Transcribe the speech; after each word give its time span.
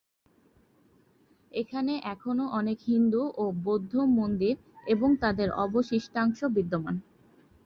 এখানে 1.51 1.93
এখনো 2.13 2.43
অনেক 2.59 2.77
হিন্দু 2.87 3.21
ও 3.35 3.45
বৌদ্ধ 3.63 3.93
মন্দির 4.17 4.55
এবং 4.87 5.09
তাদের 5.23 5.49
অবশিষ্টাংশ 5.65 6.39
বিদ্যমান। 6.55 6.95